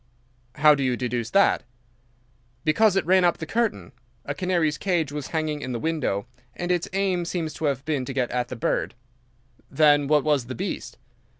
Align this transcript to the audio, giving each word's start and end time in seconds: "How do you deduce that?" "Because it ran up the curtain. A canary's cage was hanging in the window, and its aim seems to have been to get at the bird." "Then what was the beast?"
"How 0.55 0.73
do 0.73 0.81
you 0.81 0.97
deduce 0.97 1.29
that?" 1.29 1.61
"Because 2.63 2.95
it 2.95 3.05
ran 3.05 3.23
up 3.23 3.37
the 3.37 3.45
curtain. 3.45 3.91
A 4.25 4.33
canary's 4.33 4.79
cage 4.79 5.11
was 5.11 5.27
hanging 5.27 5.61
in 5.61 5.73
the 5.73 5.79
window, 5.79 6.25
and 6.55 6.71
its 6.71 6.89
aim 6.93 7.23
seems 7.23 7.53
to 7.53 7.65
have 7.65 7.85
been 7.85 8.03
to 8.05 8.13
get 8.13 8.31
at 8.31 8.47
the 8.47 8.55
bird." 8.55 8.95
"Then 9.69 10.07
what 10.07 10.23
was 10.23 10.47
the 10.47 10.55
beast?" 10.55 10.97